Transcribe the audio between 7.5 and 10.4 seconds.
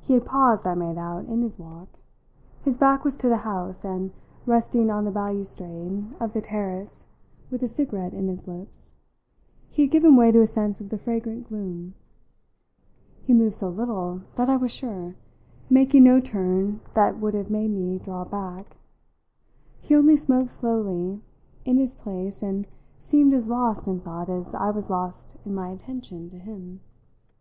with a cigarette in his lips, he had given way